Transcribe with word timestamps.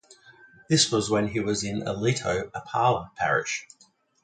This 0.67 0.91
was 0.91 1.11
when 1.11 1.27
he 1.27 1.39
was 1.39 1.63
in 1.63 1.81
Alito, 1.81 2.49
Apala 2.55 3.11
parish. 3.15 3.67